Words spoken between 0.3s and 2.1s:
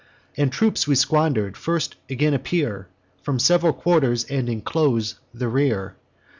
The troops we squander'd first